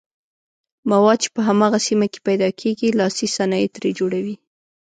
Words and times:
مواد 0.89 1.17
چې 1.23 1.29
په 1.35 1.41
هماغه 1.47 1.79
سیمه 1.87 2.07
کې 2.11 2.19
پیداکیږي 2.27 2.89
لاسي 2.99 3.27
صنایع 3.35 3.69
ترې 3.75 3.91
جوړوي. 3.99 4.35